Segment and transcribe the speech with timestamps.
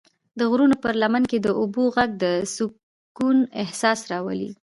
[0.39, 4.49] د غرونو پر لمن کې د اوبو غږ د سکون احساس راولي.